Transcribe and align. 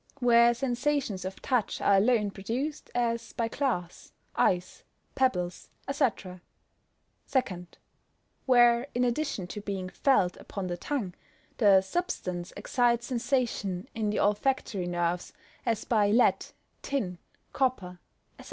Where 0.19 0.55
sensations 0.55 1.25
of 1.25 1.43
touch 1.43 1.79
are 1.79 1.97
alone 1.97 2.31
produced, 2.31 2.89
as 2.95 3.33
by 3.33 3.49
glass, 3.49 4.13
ice, 4.35 4.83
pebbles, 5.13 5.69
&c. 5.93 6.03
2. 6.17 6.39
Where, 8.47 8.87
in 8.95 9.03
addition 9.03 9.45
to 9.45 9.61
being 9.61 9.89
felt 9.89 10.37
upon 10.37 10.65
the 10.65 10.77
tongue, 10.77 11.13
the 11.57 11.81
substance 11.81 12.51
excites 12.57 13.05
sensation 13.05 13.87
in 13.93 14.09
the 14.09 14.19
olfactory 14.19 14.87
nerves, 14.87 15.33
as 15.67 15.85
by 15.85 16.09
lead, 16.09 16.47
tin, 16.81 17.19
copper, 17.53 17.99
&c. 18.39 18.39